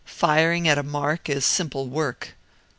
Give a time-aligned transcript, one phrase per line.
[0.03, 2.33] Firing at a mark is simple work.